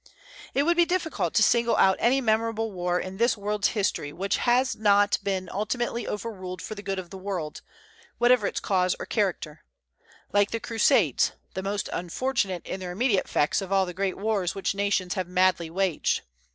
It 0.55 0.63
would 0.63 0.77
be 0.77 0.83
difficult 0.85 1.35
to 1.35 1.43
single 1.43 1.75
out 1.75 1.95
any 1.99 2.21
memorable 2.21 2.71
war 2.71 2.99
in 2.99 3.17
this 3.17 3.37
world's 3.37 3.67
history 3.77 4.11
which 4.11 4.37
has 4.37 4.75
not 4.75 5.19
been 5.21 5.47
ultimately 5.51 6.07
overruled 6.07 6.59
for 6.59 6.73
the 6.73 6.81
good 6.81 6.97
of 6.97 7.11
the 7.11 7.19
world, 7.19 7.61
whatever 8.17 8.47
its 8.47 8.59
cause 8.59 8.95
or 8.99 9.05
character, 9.05 9.63
like 10.33 10.49
the 10.49 10.59
Crusades, 10.59 11.33
the 11.53 11.61
most 11.61 11.87
unfortunate 11.93 12.65
in 12.65 12.79
their 12.79 12.91
immediate 12.93 13.25
effects 13.25 13.61
of 13.61 13.71
all 13.71 13.85
the 13.85 13.93
great 13.93 14.17
wars 14.17 14.55
which 14.55 14.73
nations 14.73 15.13
have 15.13 15.27
madly 15.27 15.69
waged. 15.69 16.21